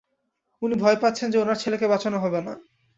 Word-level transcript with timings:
উনি 0.61 0.75
ভয় 0.75 0.97
পাচ্ছেন 1.01 1.27
যে, 1.31 1.37
ওনার 1.37 1.55
ছেলেকে 1.55 1.85
বাঁচানো 1.87 2.17
হবে 2.19 2.39
না। 2.41 2.53